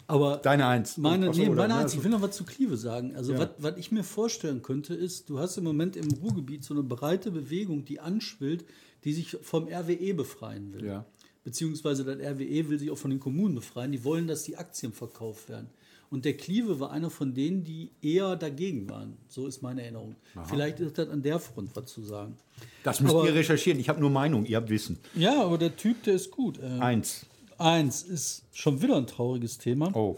[0.07, 0.97] Aber Deine Eins.
[0.97, 1.95] Meine, so, nee, meine Eins.
[1.95, 3.15] Ich will noch was zu Klieve sagen.
[3.15, 3.41] Also, Ja.
[3.41, 6.83] was, was ich mir vorstellen könnte, ist, du hast im Moment im Ruhrgebiet so eine
[6.83, 8.65] breite Bewegung, die anschwillt,
[9.05, 10.87] die sich vom RWE befreien will.
[10.87, 11.05] Ja.
[11.45, 13.93] Beziehungsweise das RWE will sich auch von den Kommunen befreien.
[13.93, 15.69] Die wollen, dass die Aktien verkauft werden.
[16.11, 19.17] Und der Klieve war einer von denen, die eher dagegen waren.
[19.29, 20.15] So ist meine Erinnerung.
[20.49, 22.37] Vielleicht ist das an der Front was zu sagen.
[22.85, 23.81] Das müsst Aber- ihr recherchieren.
[23.81, 24.99] Ich habe nur Meinung, ihr habt Wissen.
[25.15, 26.59] Ja, aber der Typ, der ist gut.
[26.59, 27.27] Äh, Eins.
[27.59, 29.91] eins ist schon wieder ein trauriges Thema.
[29.97, 30.17] Oh.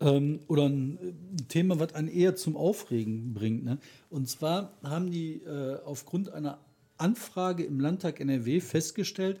[0.00, 3.64] ähm, oder ein, ein Thema, was einen eher zum Aufregen bringt.
[3.64, 3.78] Ne?
[4.08, 6.58] Und zwar haben die äh, aufgrund einer
[6.96, 9.40] Anfrage im Landtag NRW festgestellt,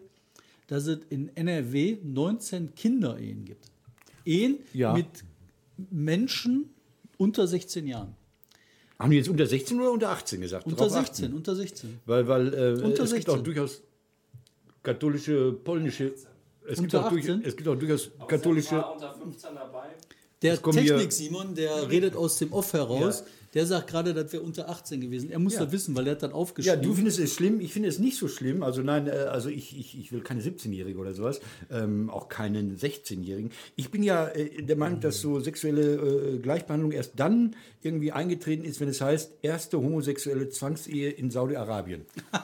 [0.66, 3.70] dass es in NRW 19 Kinderehen gibt.
[4.24, 4.92] Ehen Ja.
[4.92, 5.06] mit
[5.90, 6.70] Menschen
[7.16, 8.14] unter 16 Jahren.
[8.98, 10.66] Haben die jetzt unter 16 oder unter 18 gesagt?
[10.66, 11.14] Unter Drauf achten.
[11.14, 12.00] 16, unter 16.
[12.04, 13.44] Weil, weil äh, Unter es gibt auch 16.
[13.44, 13.82] durchaus
[14.82, 16.12] katholische, polnische.
[16.66, 17.42] Es gibt, Unter auch durch, 18?
[17.44, 18.84] es gibt auch durchaus katholische.
[18.84, 19.88] unter 15 dabei.
[20.42, 25.00] Der Technik-Simon, der redet aus dem Off heraus, der sagt gerade, das wäre unter 18
[25.00, 25.30] gewesen.
[25.30, 25.64] Er muss Ja.
[25.64, 26.82] das wissen, weil er hat das Ja, aufgeschrieben.
[26.82, 28.62] du findest es schlimm, ich finde es nicht so schlimm.
[28.62, 32.76] Also nein, äh, also ich, ich, ich will keine 17-Jährige oder sowas, ähm, auch keinen
[32.76, 33.50] 16-Jährigen.
[33.76, 38.64] Ich bin ja äh, der Meinung, dass so sexuelle äh, Gleichbehandlung erst dann irgendwie eingetreten
[38.64, 42.02] ist, wenn es heißt, erste homosexuelle Zwangsehe in Saudi-Arabien.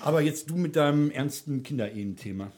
[0.00, 2.52] Aber jetzt du mit deinem ernsten Kinderehen-Thema.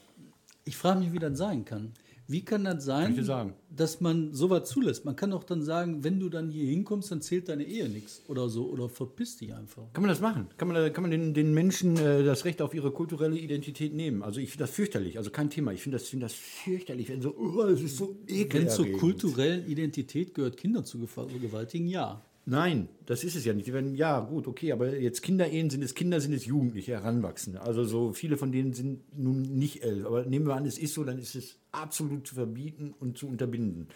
[0.63, 1.93] Ich frage mich, wie das sein kann.
[2.27, 3.53] Wie kann das Kann sein, sagen.
[3.69, 5.05] dass man sowas zulässt?
[5.05, 8.23] Man kann doch dann sagen, wenn du dann hier hinkommst, dann zählt deine Ehe nichts
[8.27, 9.83] oder so oder verpiss dich einfach.
[9.93, 10.47] Kann man das machen?
[10.57, 14.23] Kann man, kann man den, den Menschen äh, das Recht auf ihre kulturelle Identität nehmen?
[14.23, 15.71] Also ich finde das fürchterlich, also kein Thema.
[15.71, 18.71] Ich finde das, find das fürchterlich, wenn so, oh, das ist so Wenn ekelerregend.
[18.71, 22.23] zur kulturellen Identität gehört, Kinder zu vergewaltigen, ja.
[22.47, 23.67] Nein, das ist es ja nicht.
[23.67, 27.61] Die werden, ja, gut, okay, aber jetzt Kinderehen sind es Kinder, sind es Jugendliche, Heranwachsende.
[27.61, 30.05] Also so viele von denen sind nun nicht elf.
[30.05, 33.27] Aber nehmen wir an, es ist so, dann ist es absolut zu verbieten und zu
[33.27, 33.87] unterbinden.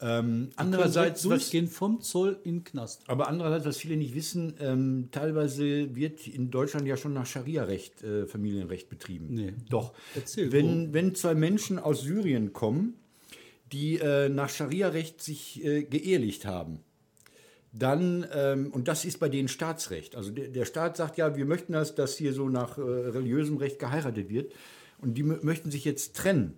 [0.00, 3.08] Ähm, andererseits, was, durchgehen vom Zoll in den Knast.
[3.08, 8.02] aber andererseits, was viele nicht wissen, ähm, teilweise wird in Deutschland ja schon nach Scharia-Recht
[8.02, 9.28] äh, Familienrecht betrieben.
[9.30, 9.54] Nee.
[9.70, 9.94] Doch.
[10.14, 12.94] Erzähl, wenn, wenn zwei Menschen aus Syrien kommen,
[13.72, 16.80] die äh, nach Scharia-Recht sich äh, geehelicht haben,
[17.78, 20.16] dann, ähm, und das ist bei denen Staatsrecht.
[20.16, 23.56] Also der, der Staat sagt ja, wir möchten das, dass hier so nach äh, religiösem
[23.56, 24.52] Recht geheiratet wird.
[24.98, 26.54] Und die mö- möchten sich jetzt trennen.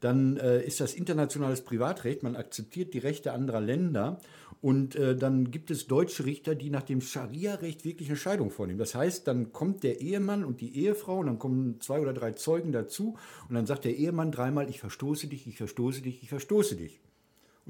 [0.00, 4.18] Dann äh, ist das internationales Privatrecht, man akzeptiert die Rechte anderer Länder
[4.62, 8.78] und äh, dann gibt es deutsche Richter, die nach dem Scharia-Recht wirklich eine Scheidung vornehmen.
[8.78, 12.32] Das heißt, dann kommt der Ehemann und die Ehefrau und dann kommen zwei oder drei
[12.32, 13.18] Zeugen dazu
[13.48, 16.98] und dann sagt der Ehemann dreimal, ich verstoße dich, ich verstoße dich, ich verstoße dich.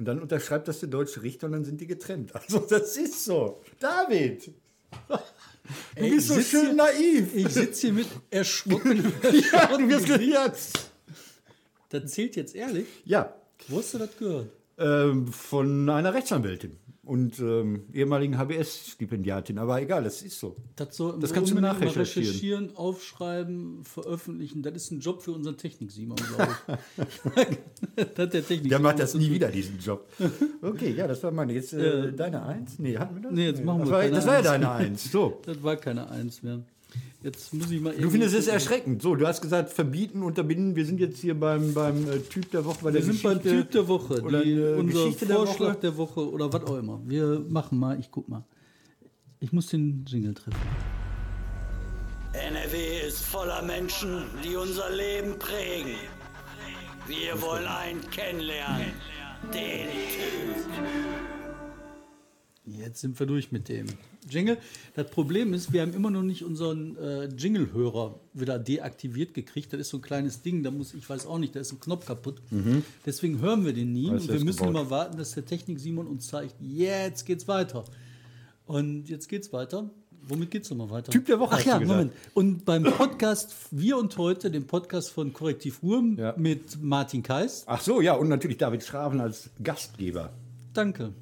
[0.00, 2.32] Und dann unterschreibt das der deutsche Richter und dann sind die getrennt.
[2.34, 3.60] Also das ist so.
[3.78, 4.50] David!
[5.94, 7.34] Du Ey, bist so schön hier- naiv.
[7.34, 9.12] Ich sitze hier mit erschrockenem
[9.52, 10.90] ja, du wirst jetzt.
[11.90, 12.86] Das zählt jetzt ehrlich?
[13.04, 13.34] Ja,
[13.68, 14.48] Wo hast du das gehört?
[14.78, 19.58] ähm, von einer Rechtsanwältin und ähm, ehemaligen HBS-Stipendiatin.
[19.58, 20.54] Aber egal, das ist so.
[20.76, 22.28] Das, sollten Das kannst du nachrecherchieren.
[22.28, 24.62] recherchieren, aufschreiben, veröffentlichen.
[24.62, 26.56] Das ist ein Job für unseren Technik-Simon, glaube
[26.96, 27.44] ich.
[27.96, 30.06] das hat der Technik Der macht das nie wieder, diesen Job.
[30.60, 31.54] Okay, ja, das war meine.
[31.54, 32.78] Jetzt äh, deine Eins?
[32.78, 33.32] Nee, hatten wir das?
[33.32, 35.10] Nee, jetzt machen das wir war, keine Das war ja deine Eins.
[35.10, 35.40] So.
[35.46, 36.60] Das war keine Eins mehr.
[37.22, 39.02] Jetzt muss ich mal Du findest es erschreckend.
[39.02, 40.74] So, du hast gesagt, verbieten, unterbinden.
[40.74, 42.78] Wir sind jetzt hier beim, beim äh, Typ der Woche.
[42.82, 43.62] Bei Wir der sind beim Geschichte.
[43.62, 45.80] Typ der Woche, oder die, äh, unser Geschichte der Vorschlag Woche.
[45.80, 47.00] der Woche oder was auch immer.
[47.04, 48.44] Wir machen mal, ich guck mal.
[49.38, 50.56] Ich muss den Jingle treffen.
[52.32, 55.96] NRW ist voller Menschen, die unser Leben prägen.
[57.06, 58.92] Wir wollen einen kennenlernen.
[59.52, 60.72] Den Typ.
[62.66, 63.86] Jetzt sind wir durch mit dem
[64.28, 64.58] Jingle.
[64.94, 69.72] Das Problem ist, wir haben immer noch nicht unseren äh, Jingle-Hörer wieder deaktiviert gekriegt.
[69.72, 71.80] Das ist so ein kleines Ding, da muss ich weiß auch nicht, da ist ein
[71.80, 72.40] Knopf kaputt.
[73.06, 74.70] Deswegen hören wir den nie Alles und wir müssen gebaut.
[74.70, 77.84] immer warten, dass der Technik-Simon uns zeigt, jetzt geht's weiter.
[78.66, 79.90] Und jetzt geht's weiter.
[80.22, 81.10] Womit geht's nochmal weiter?
[81.10, 81.80] Typ der Woche, Ach ja.
[81.80, 82.12] Moment.
[82.34, 86.34] Und beim Podcast Wir und Heute, dem Podcast von Korrektiv Ruhr Ja.
[86.36, 87.64] mit Martin Keist.
[87.66, 90.30] Ach so, ja, und natürlich David Schraven als Gastgeber.
[90.74, 91.14] Danke.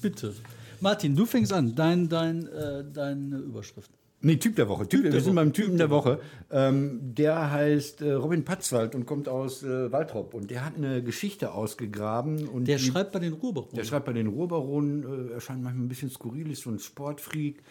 [0.00, 0.32] Bitte.
[0.80, 1.74] Martin, du fängst an.
[1.74, 3.90] Dein, dein, äh, deine Überschrift.
[4.22, 4.86] Nee, Typ der Woche.
[4.86, 6.20] Typ, der wir sind beim Typen der Woche.
[6.50, 10.34] Ähm, der heißt äh, Robin Patzwald und kommt aus äh, Waltrop.
[10.34, 12.46] Und der hat eine Geschichte ausgegraben.
[12.46, 13.74] Und Der die, schreibt bei den Ruhrbaronen.
[13.74, 17.62] Der schreibt bei den Ruhrbaronen, äh, erscheint manchmal ein bisschen skurril, ist so ein Sportfreak.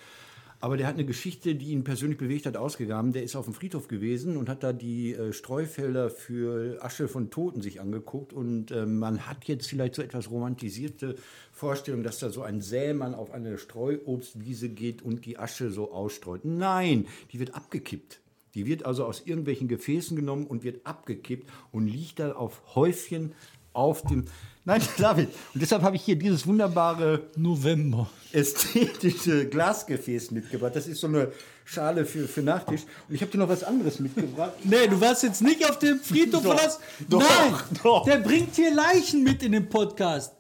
[0.62, 3.14] Aber der hat eine Geschichte, die ihn persönlich bewegt hat, ausgegraben.
[3.14, 7.30] Der ist auf dem Friedhof gewesen und hat da die äh, Streufelder für Asche von
[7.30, 8.34] Toten sich angeguckt.
[8.34, 11.16] Und äh, man hat jetzt vielleicht so etwas romantisierte
[11.54, 16.44] Vorstellung, dass da so ein Sämann auf eine Streuobstwiese geht und die Asche so ausstreut.
[16.44, 18.20] Nein, die wird abgekippt.
[18.54, 23.32] Die wird also aus irgendwelchen Gefäßen genommen und wird abgekippt und liegt da auf Häufchen
[23.72, 24.26] auf dem.
[24.70, 25.30] Nein, David.
[25.54, 28.08] Und deshalb habe ich hier dieses wunderbare November.
[28.32, 30.76] ästhetische Glasgefäß mitgebracht.
[30.76, 31.32] Das ist so eine
[31.66, 32.82] Schale für, für Nachtisch.
[33.08, 34.54] Und ich habe dir noch was anderes mitgebracht.
[34.64, 36.80] Nee, du warst jetzt nicht auf dem Friedhof Doch, das.
[37.10, 37.54] doch, Nein,
[37.84, 38.06] doch.
[38.06, 40.36] der bringt hier Leichen mit in den Podcast.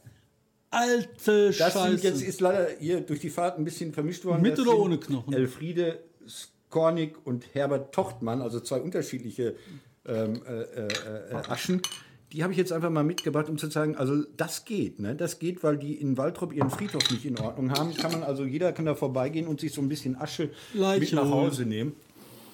[0.69, 1.89] Alte Das Scheiße.
[1.89, 4.43] sind, jetzt ist leider hier durch die Fahrt ein bisschen vermischt worden.
[4.43, 5.33] Mit Das oder ohne Knochen?
[5.33, 9.55] Elfriede Skornig und Herbert Tochtmann, also zwei unterschiedliche
[10.05, 10.87] ähm, äh, äh,
[11.31, 11.81] äh, Aschen.
[12.31, 15.15] Die habe ich jetzt einfach mal mitgebracht, um zu sagen, also das geht, ne?
[15.15, 17.95] Das geht, weil die in Waltrop ihren Friedhof nicht in Ordnung haben.
[17.95, 21.13] Kann man also, jeder kann da vorbeigehen und sich so ein bisschen Asche Leiche mit
[21.13, 21.29] nach.
[21.29, 21.93] Hause nehmen.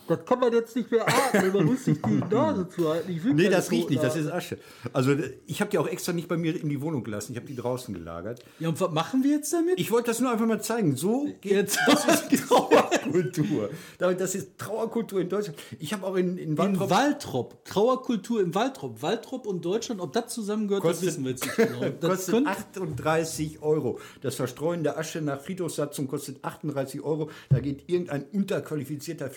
[0.07, 1.53] Das kann man jetzt nicht mehr atmen.
[1.53, 3.11] Man muss sich die Nase zuhalten.
[3.11, 4.57] Ich Nee, das riecht nicht, das ist Asche.
[4.93, 5.15] Also
[5.47, 7.55] ich habe die auch extra nicht bei mir in die Wohnung gelassen, ich habe die
[7.55, 8.39] draußen gelagert.
[8.59, 9.79] Ja, und was machen wir jetzt damit?
[9.79, 10.95] Ich wollte das nur einfach mal zeigen.
[10.95, 13.69] So geht das ist Trauerkultur.
[13.97, 15.57] Das ist Trauerkultur in Deutschland.
[15.79, 17.65] Ich habe auch in, in in Waltrop Waltrop.
[17.65, 19.01] Trauerkultur in Waltrop.
[19.01, 21.89] Waltrop und Deutschland, ob das zusammengehört, das Kostet- wissen wir jetzt nicht genau.
[21.99, 23.99] Das kostet könnte, 38 Euro.
[24.21, 27.29] Das Verstreuen der Asche nach Friedhofssatzung kostet 38 Euro.
[27.49, 29.29] Da geht irgendein unterqualifizierter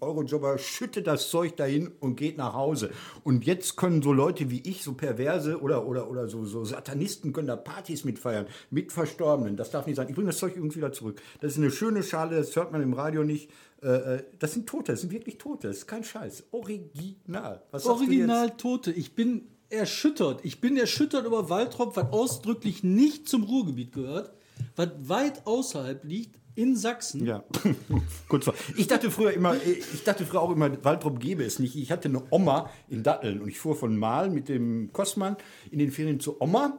[0.00, 2.90] 450-Euro-Jobber, schüttet das Zeug dahin und geht nach Hause.
[3.22, 7.32] Und jetzt können so Leute wie ich, so Perverse oder, oder, oder so, so Satanisten,
[7.32, 9.56] können da Partys mitfeiern, mit Verstorbenen.
[9.56, 10.08] Das darf nicht sein.
[10.08, 11.20] Ich bringe das Zeug übrigens wieder zurück.
[11.40, 13.50] Das ist eine schöne Schale, das hört man im Radio nicht.
[13.82, 15.68] Äh, äh, Das sind Tote, das sind wirklich Tote.
[15.68, 16.44] Das ist kein Scheiß.
[16.52, 17.62] Original.
[17.70, 18.92] Was Original Tote.
[18.92, 20.40] Ich bin erschüttert.
[20.44, 24.32] Ich bin erschüttert über Waltrop, was ausdrücklich nicht zum Ruhrgebiet gehört,
[24.76, 27.24] was weit außerhalb liegt in Sachsen.
[27.24, 27.44] Ja,
[28.28, 28.54] kurz vor.
[28.76, 31.76] Ich dachte früher immer, ich dachte früher auch immer, Waldrop gäbe es nicht.
[31.76, 35.36] Ich hatte eine Oma in Datteln und ich fuhr von Mal mit dem Kostmann
[35.70, 36.78] in den Ferien zu Oma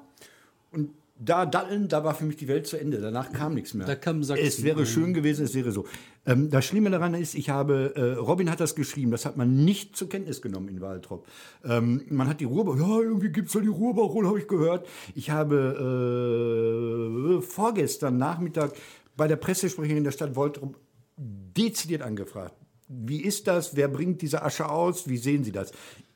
[0.71, 2.99] und da Datteln, da war für mich die Welt zu Ende.
[2.99, 3.87] Danach kam nichts mehr.
[3.87, 4.45] Da kam Sachsen.
[4.45, 5.85] Es wäre schön gewesen, es wäre so.
[6.25, 9.63] Ähm, das Schlimme daran ist, ich habe, äh, Robin hat das geschrieben, das hat man
[9.63, 11.25] nicht zur Kenntnis genommen in Waltrop.
[11.63, 14.87] Ähm, man hat die Ruhrbach, ja, irgendwie gibt es da die Ruhrbachrolle, habe ich gehört.
[15.13, 15.69] Ich habe
[17.39, 18.73] äh, vorgestern Nachmittag
[19.15, 20.79] bei der Pressesprecherin der Stadt Waltrop
[21.17, 22.55] dezidiert angefragt.
[22.87, 23.75] Wie ist das?
[23.75, 25.07] Wer bringt diese Asche aus?
[25.07, 25.71] Wie sehen Sie das?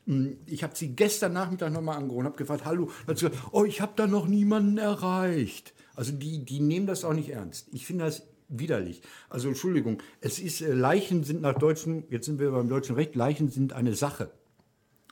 [0.06, 3.48] Hm, Ich habe sie gestern Nachmittag nochmal angerufen und habe gefragt, hallo, hat sie gesagt,
[3.52, 5.74] oh, ich habe da noch niemanden erreicht.
[5.94, 7.68] Also die, die nehmen das auch nicht ernst.
[7.72, 9.02] Ich finde das widerlich.
[9.28, 13.14] Also Entschuldigung, es ist, äh, Leichen sind nach deutschem, jetzt sind wir beim deutschen Recht,
[13.14, 14.30] Leichen sind eine Sache.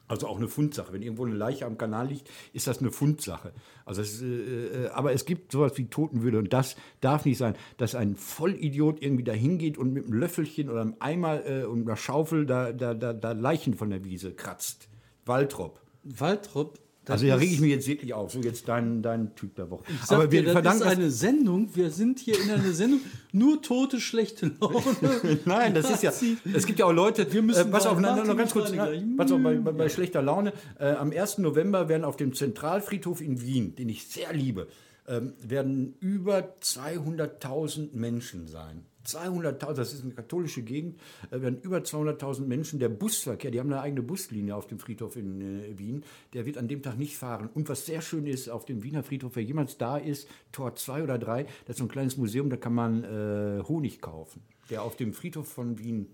[0.09, 0.92] Also auch eine Fundsache.
[0.92, 3.53] Wenn irgendwo eine Leiche am Kanal liegt, ist das eine Fundsache.
[3.85, 7.55] Also es, äh, äh, aber es gibt sowas wie Totenwürde und das darf nicht sein,
[7.77, 11.87] dass ein Vollidiot irgendwie da hingeht und mit einem Löffelchen oder einem Eimer äh, und
[11.87, 14.88] einer Schaufel da, da, da, da Leichen von der Wiese kratzt.
[15.27, 15.81] Waltrop.
[16.05, 16.79] Waltrop.
[17.09, 18.33] Das Also da rege ich mich jetzt wirklich auf.
[18.33, 19.85] So jetzt dein, dein Typ der Woche.
[19.88, 21.75] Ich aber dir, wir das verdanken ist eine Sendung.
[21.75, 23.01] Wir sind hier in einer Sendung.
[23.33, 24.83] Nur tote, schlechte Laune.
[25.47, 26.12] Nein, das ist ja.
[26.53, 27.33] Es gibt ja auch Leute.
[27.33, 28.73] Wir müssen äh, pass auf, nein, noch ganz kurz.
[28.73, 29.03] Gleich.
[29.16, 30.53] Pass auf, bei, bei, bei schlechter Laune.
[30.79, 31.38] Äh, am 1.
[31.38, 34.68] November werden auf dem Zentralfriedhof in Wien, den ich sehr liebe,
[35.07, 38.85] ähm, werden über 200.000 Menschen sein.
[39.09, 42.79] 200.000, das ist eine katholische Gegend, äh, werden über 200.000 Menschen.
[42.79, 46.59] Der Busverkehr, die haben eine eigene Buslinie auf dem Friedhof in äh, Wien, der wird
[46.59, 47.49] an dem Tag nicht fahren.
[47.55, 51.03] Und was sehr schön ist, auf dem Wiener Friedhof, wer jemals da ist, Tor 2
[51.05, 54.83] oder 3, das ist so ein kleines Museum, da kann man äh, Honig kaufen, der
[54.83, 56.07] auf dem Friedhof von Wien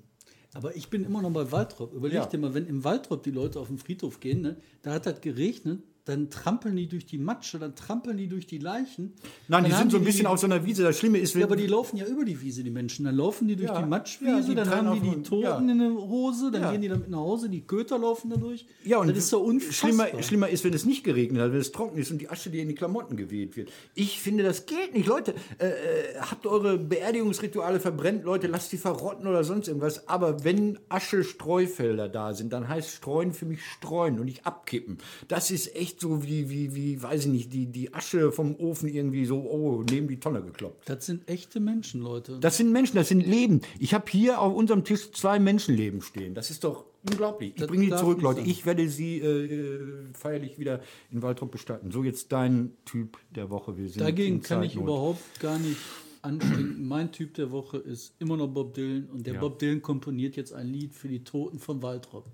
[0.54, 1.92] Aber ich bin immer noch bei Waltrop.
[1.92, 2.26] Überleg Ja.
[2.26, 5.20] dir mal, wenn im Waltrop die Leute auf den Friedhof gehen, ne, da hat das
[5.20, 9.14] geregnet, dann trampeln die durch die Matsche, dann trampeln die durch die Leichen.
[9.48, 10.82] Nein, Dann die sind so ein die- bisschen auf so einer Wiese.
[10.82, 13.06] Das Schlimme ist, wenn, Ja, aber die laufen ja über die Wiese, die Menschen.
[13.06, 15.22] Dann laufen die durch Ja, die ja, Matschwiese, die dann trennen haben die auf die
[15.22, 15.72] dem- Toten ja.
[15.72, 16.72] in der Hose, dann Ja.
[16.72, 18.66] gehen die damit nach Hause, die Köter laufen da durch.
[18.84, 19.72] Ja, und das ist so unfassbar.
[20.08, 22.50] schlimmer, schlimmer ist, wenn es nicht geregnet hat, wenn es trocken ist und die Asche
[22.50, 23.70] dir in die Klamotten geweht wird.
[23.94, 25.06] Ich finde, das geht nicht.
[25.06, 25.72] Leute, äh, äh,
[26.20, 30.06] habt eure Beerdigungsrituale verbrennt, Leute, lasst die verrotten oder sonst irgendwas.
[30.06, 34.98] Aber wenn Asche-Streufelder da sind, dann heißt Streuen für mich streuen und nicht abkippen.
[35.28, 38.88] Das ist echt so wie, wie, wie weiß ich nicht, die, die Asche vom Ofen
[38.88, 40.88] irgendwie so, oh, neben die Tonne gekloppt.
[40.88, 42.38] Das sind echte Menschen, Leute.
[42.40, 43.61] Das sind Menschen, das sind Leben.
[43.78, 46.35] Ich habe hier auf unserem Tisch zwei Menschenleben stehen.
[46.35, 47.50] Das ist doch unglaublich.
[47.50, 48.40] Ich Das bringe die zurück, Leute.
[48.40, 48.48] sein.
[48.48, 49.80] Ich werde sie äh, äh,
[50.14, 50.80] feierlich wieder
[51.11, 51.90] in Waldrop bestatten.
[51.90, 53.76] So, jetzt dein Typ der Woche.
[53.76, 55.76] Wir sind Dagegen kann ich überhaupt gar nicht
[56.22, 56.88] anstinken.
[56.88, 59.40] Mein Typ der Woche ist immer noch Bob Dylan und der Ja.
[59.40, 62.24] Bob Dylan komponiert jetzt ein Lied für die Toten von Waltrop.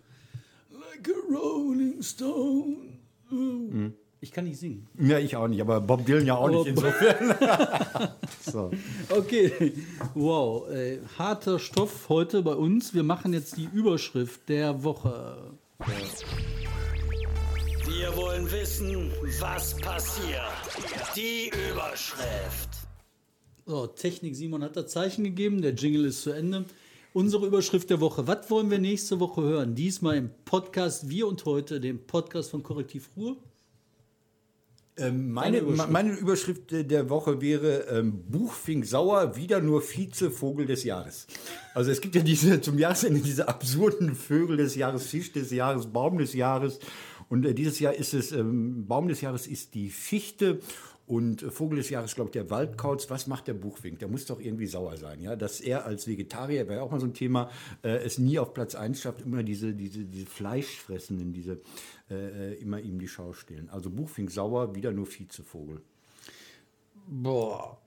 [0.71, 2.77] Like a Rolling Stone.
[3.31, 3.95] Mhm.
[4.23, 4.87] Ich kann nicht singen.
[4.99, 7.35] Ja, ich auch nicht, aber Bob Dylan ja auch Aber nicht insofern.
[8.43, 8.71] so.
[9.09, 9.73] Okay,
[10.15, 12.93] wow, äh, harter Stoff heute bei uns.
[12.93, 15.55] Wir machen jetzt die Überschrift der Woche.
[17.87, 20.43] Wir wollen wissen, was passiert.
[21.17, 22.69] Die Überschrift.
[23.65, 26.67] So, Technik Simon hat das Zeichen gegeben, der Jingle ist zu Ende.
[27.13, 28.29] Unsere Überschrift der Woche.
[28.29, 29.75] Was wollen wir nächste Woche hören?
[29.75, 33.37] Diesmal im Podcast Wir und heute, dem Podcast von Korrektiv Ruhr.
[34.97, 35.91] Ähm, meine, Überschrift.
[35.91, 41.27] meine Überschrift äh, der Woche wäre ähm, Buchfink sauer, wieder nur Vize-Vogel des Jahres.
[41.75, 45.87] Also es gibt ja diese zum Jahresende diese absurden Vögel des Jahres, Fisch des Jahres,
[45.87, 46.79] Baum des Jahres.
[47.29, 50.61] Und äh, dieses Jahr ist es, ähm, Baum des Jahres ist die Fichte
[51.11, 53.11] und äh, Vogel des Jahres, glaube ich, der Waldkauz.
[53.11, 53.99] Was macht der Buchfink?
[53.99, 55.35] Der muss doch irgendwie sauer sein, ja?
[55.35, 57.51] Dass er als Vegetarier, wäre ja auch mal so ein Thema,
[57.83, 61.61] äh, es nie auf Platz 1 schafft, immer diese, diese, diese Fleischfressenden, diese
[62.11, 63.69] äh, äh, immer ihm die Schau stehen.
[63.71, 65.81] Also Buchfink sauer, wieder nur Vizevogel.
[67.09, 67.79] Boah.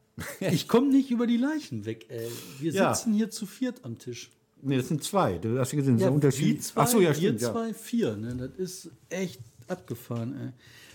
[0.41, 2.27] Ich komme nicht über die Leichen weg, ey.
[2.59, 2.93] Wir Ja.
[2.93, 4.31] sitzen hier zu viert am Tisch.
[4.61, 5.37] Nee, das sind zwei.
[5.39, 6.63] Du hast ja gesehen, das ist ein wir Unterschied.
[6.63, 7.41] zwei, Ach so, ja, wir stimmt.
[7.41, 7.51] Ja.
[7.51, 8.15] zwei, vier.
[8.15, 8.35] Ne?
[8.35, 10.49] Das ist echt abgefahren, ey.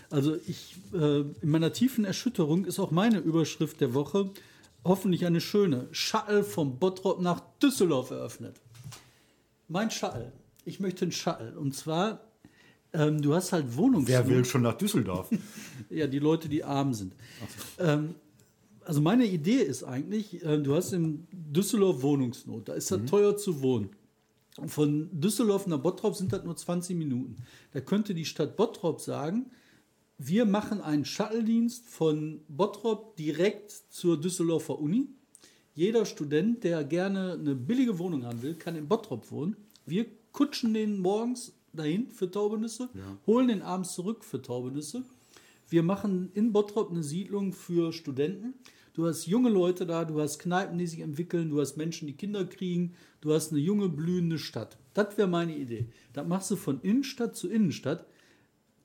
[0.09, 4.31] Also ich, äh, in meiner tiefen Erschütterung ist auch meine Überschrift der Woche
[4.83, 5.87] hoffentlich eine schöne.
[5.91, 8.55] Shuttle vom Bottrop nach Düsseldorf eröffnet.
[9.67, 10.31] Mein Shuttle.
[10.65, 11.57] Ich möchte einen Shuttle.
[11.57, 12.21] Und zwar,
[12.93, 14.07] ähm, du hast halt Wohnungsnot.
[14.07, 15.29] Wer will schon nach Düsseldorf?
[15.89, 17.13] Ja, die Leute, die arm sind.
[17.79, 18.15] Ähm,
[18.85, 23.37] also meine Idee ist eigentlich, äh, du hast in Düsseldorf Wohnungsnot, da ist das teuer
[23.37, 23.89] zu wohnen.
[24.57, 27.37] Und Von Düsseldorf nach Bottrop sind das nur 20 Minuten.
[27.71, 29.51] Da könnte die Stadt Bottrop sagen,
[30.21, 35.07] wir machen einen Shuttle-Dienst von Bottrop direkt zur Düsseldorfer Uni.
[35.73, 39.55] Jeder Student, der gerne eine billige Wohnung haben will, kann in Bottrop wohnen.
[39.85, 42.89] Wir kutschen den morgens dahin für Taubenüsse,
[43.25, 45.03] holen den abends zurück für Taubenüsse.
[45.69, 48.55] Wir machen in Bottrop eine Siedlung für Studenten.
[48.93, 52.17] Du hast junge Leute da, du hast Kneipen, die sich entwickeln, du hast Menschen, die
[52.17, 54.77] Kinder kriegen, du hast eine junge, blühende Stadt.
[54.93, 55.87] Das wäre meine Idee.
[56.11, 58.05] Das machst du von Innenstadt zu Innenstadt.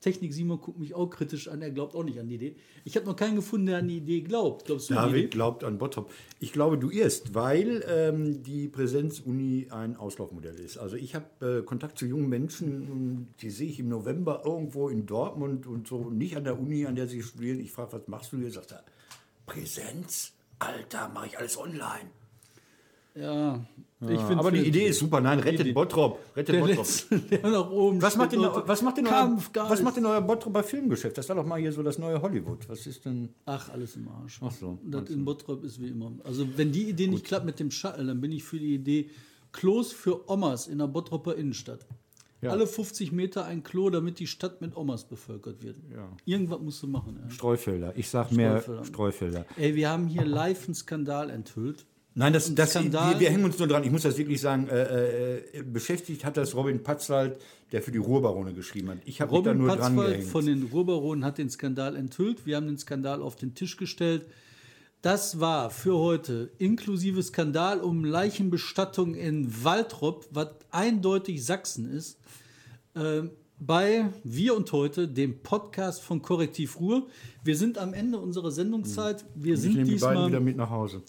[0.05, 2.55] Technik Simon guckt mich auch kritisch an, er glaubt auch nicht an die Idee.
[2.83, 4.65] Ich habe noch keinen gefunden, der an die Idee glaubt.
[4.65, 5.27] Glaubst du David Idee?
[5.29, 6.11] glaubt an Bottrop.
[6.39, 10.77] Ich glaube, du irrst, weil ähm, die Präsenzuni ein Auslaufmodell ist.
[10.77, 14.89] Also ich habe äh, Kontakt zu jungen Menschen, und die sehe ich im November irgendwo
[14.89, 17.59] in Dortmund und so, nicht an der Uni, an der sie studieren.
[17.59, 18.51] Ich frage, was machst du hier?
[18.51, 18.83] Sagt er,
[19.47, 20.33] Präsenz?
[20.59, 22.11] Alter, mache ich alles online.
[23.15, 23.65] Ja,
[24.01, 25.21] ich finde Aber die Idee ist super.
[25.21, 26.19] Nein, rettet Bottrop.
[26.35, 26.77] Rettet der Bottrop.
[26.79, 29.69] letzte, der nach oben Was macht, denn, was, macht denn euer, Kampfgeist.
[29.69, 31.17] was macht denn euer Bottroper Filmgeschäft?
[31.17, 32.67] Das war doch mal hier so das neue Hollywood.
[32.67, 33.29] Was ist denn...
[33.45, 34.39] Ach, alles im Arsch.
[34.43, 36.11] Ach so, Das in Bottrop ist wie immer.
[36.25, 39.09] Also, wenn die Idee nicht klappt mit dem Shuttle, dann bin ich für die Idee
[39.53, 41.85] Klos für Omas in der Bottroper Innenstadt.
[42.41, 42.51] Ja.
[42.51, 45.77] Alle 50 Meter ein Klo, damit die Stadt mit Omas bevölkert wird.
[45.89, 46.09] Ja.
[46.25, 47.17] Irgendwas musst du machen.
[47.23, 47.31] Ey.
[47.31, 47.93] Streufelder.
[47.95, 48.85] Ich sag mehr Streufelder.
[48.85, 49.45] Streufelder.
[49.55, 51.85] ey, wir haben hier live einen Skandal enthüllt.
[52.17, 53.83] Nein, das, das, wir, wir hängen uns nur dran.
[53.83, 54.69] Ich muss das wirklich sagen.
[54.69, 57.37] Äh, äh, beschäftigt hat das Robin Patzwald,
[57.73, 58.97] der für die Ruhrbarone geschrieben hat.
[59.03, 60.31] Ich habe mich da nur dran Patzwald gehängt.
[60.31, 62.45] von den Ruhrbaronen hat den Skandal enthüllt.
[62.45, 64.25] Wir haben den Skandal auf den Tisch gestellt.
[65.01, 72.17] Das war für heute inklusive Skandal um Leichenbestattung in Waltrop, was eindeutig Sachsen ist,
[72.95, 73.23] äh,
[73.59, 77.07] bei Wir und Heute, dem Podcast von Korrektiv Ruhr.
[77.43, 79.25] Wir sind am Ende unserer Sendungszeit.
[79.35, 81.01] Wir ich sind diesmal wieder mit nach Hause.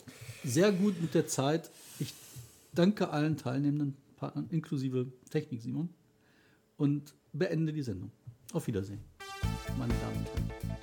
[0.44, 1.70] sehr gut mit der Zeit.
[1.98, 2.14] Ich
[2.72, 5.88] danke allen teilnehmenden Partnern, inklusive Technik Simon,
[6.76, 8.10] und beende die Sendung.
[8.52, 9.00] Auf Wiedersehen,
[9.78, 10.76] meine Damen und Herren.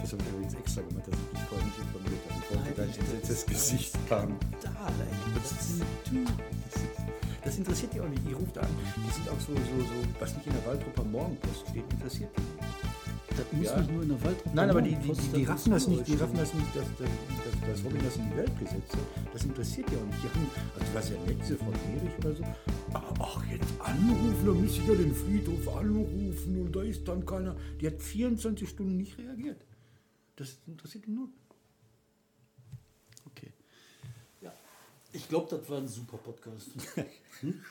[0.00, 2.42] Das habe ich übrigens extra gemacht, dass ich dich vorher nicht informiert habe.
[2.42, 4.36] Ich wollte dein entsetztes Gesicht haben.
[4.62, 5.28] Da, ey,
[7.48, 8.22] das interessiert die auch nicht.
[8.28, 8.68] Ihr ruft an.
[8.96, 12.42] Die sind auch so, so, so, was nicht in der Waldrupper Morgenpost steht, interessiert die.
[13.38, 13.76] Das muss Ja.
[13.80, 16.14] nicht nur in der Waldrop Nein, aber die, die, die, die raffen das nicht, die
[16.16, 19.32] raffen das nicht, dass, dass, dass, dass Robin das in die Welt gesetzt hat.
[19.32, 20.18] Das interessiert die auch nicht.
[20.22, 22.44] Die haben, also du warst ja diese Frau Erich oder so.
[22.92, 27.24] Aber ach, jetzt anrufen, da müsste ich ja den Friedhof anrufen und da ist dann
[27.24, 27.56] keiner.
[27.80, 29.64] Die hat 24 Stunden nicht reagiert.
[30.36, 31.28] Das interessiert die nur.
[33.26, 33.52] Okay.
[34.42, 34.52] Ja.
[35.12, 36.70] Ich glaube, das war ein super Podcast.
[37.40, 37.62] Hm?